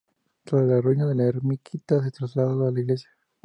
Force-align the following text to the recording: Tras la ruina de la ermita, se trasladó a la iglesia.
Tras 0.45 0.63
la 0.65 0.81
ruina 0.81 1.05
de 1.05 1.13
la 1.13 1.25
ermita, 1.25 2.01
se 2.03 2.09
trasladó 2.09 2.67
a 2.67 2.71
la 2.71 2.79
iglesia. 2.79 3.07